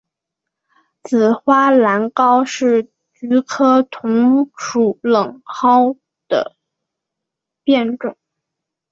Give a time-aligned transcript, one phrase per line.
[1.03, 5.95] 紫花冷蒿是菊科蒿属冷蒿
[6.27, 6.55] 的
[7.63, 8.17] 变种。